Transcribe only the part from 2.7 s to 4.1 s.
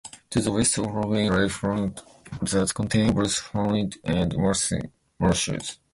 contain both farmland